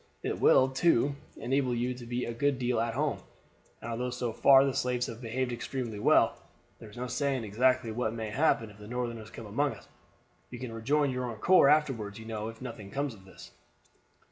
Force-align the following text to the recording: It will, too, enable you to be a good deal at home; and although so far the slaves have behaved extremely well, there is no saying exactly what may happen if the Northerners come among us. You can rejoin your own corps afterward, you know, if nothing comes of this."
It 0.23 0.39
will, 0.41 0.67
too, 0.67 1.13
enable 1.37 1.75
you 1.75 1.93
to 1.93 2.07
be 2.07 2.25
a 2.25 2.33
good 2.33 2.57
deal 2.57 2.79
at 2.81 2.95
home; 2.95 3.19
and 3.79 3.91
although 3.91 4.09
so 4.09 4.33
far 4.33 4.65
the 4.65 4.73
slaves 4.73 5.05
have 5.05 5.21
behaved 5.21 5.51
extremely 5.51 5.99
well, 5.99 6.41
there 6.79 6.89
is 6.89 6.97
no 6.97 7.05
saying 7.05 7.43
exactly 7.43 7.91
what 7.91 8.11
may 8.11 8.31
happen 8.31 8.71
if 8.71 8.79
the 8.79 8.87
Northerners 8.87 9.29
come 9.29 9.45
among 9.45 9.73
us. 9.75 9.87
You 10.49 10.57
can 10.57 10.73
rejoin 10.73 11.11
your 11.11 11.25
own 11.29 11.37
corps 11.37 11.69
afterward, 11.69 12.17
you 12.17 12.25
know, 12.25 12.47
if 12.47 12.63
nothing 12.63 12.89
comes 12.89 13.13
of 13.13 13.25
this." 13.25 13.51